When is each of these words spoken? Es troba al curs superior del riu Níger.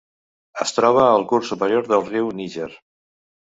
Es 0.65 0.73
troba 0.77 1.03
al 1.09 1.27
curs 1.33 1.53
superior 1.53 1.93
del 1.93 2.09
riu 2.09 2.35
Níger. 2.41 2.73